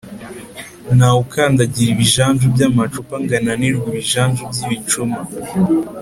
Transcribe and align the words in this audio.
Ntawe 0.95 1.19
ukandagira 1.25 1.89
ibijanju 1.91 2.45
by’amacupa 2.55 3.13
,ngo 3.21 3.33
ananirwe 3.39 3.85
ibijanju 3.91 4.41
by’ibicuma 4.51 5.19